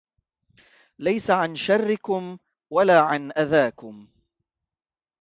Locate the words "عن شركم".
1.31-2.37